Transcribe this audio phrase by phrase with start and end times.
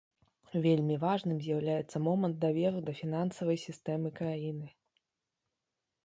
[0.63, 4.67] Вельмі важным з'яўляецца момант даверу да фінансавай сістэмы краіны.